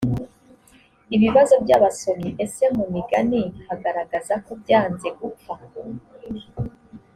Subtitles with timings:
[1.15, 5.53] ibibazo by ‘abasomyi, ese mu migani hagaragaza ko byanze gupfa.